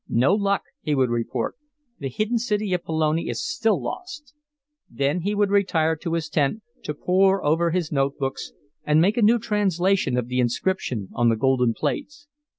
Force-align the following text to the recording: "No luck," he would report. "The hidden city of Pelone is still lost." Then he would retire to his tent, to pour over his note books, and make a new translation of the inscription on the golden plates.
"No 0.09 0.33
luck," 0.33 0.63
he 0.81 0.95
would 0.95 1.11
report. 1.11 1.57
"The 1.99 2.09
hidden 2.09 2.39
city 2.39 2.73
of 2.73 2.83
Pelone 2.83 3.29
is 3.29 3.45
still 3.45 3.79
lost." 3.79 4.33
Then 4.89 5.21
he 5.21 5.35
would 5.35 5.51
retire 5.51 5.95
to 5.97 6.13
his 6.15 6.27
tent, 6.27 6.63
to 6.85 6.95
pour 6.95 7.45
over 7.45 7.69
his 7.69 7.91
note 7.91 8.17
books, 8.17 8.51
and 8.83 8.99
make 8.99 9.17
a 9.17 9.21
new 9.21 9.37
translation 9.37 10.17
of 10.17 10.27
the 10.27 10.39
inscription 10.39 11.09
on 11.13 11.29
the 11.29 11.35
golden 11.37 11.75
plates. 11.75 12.27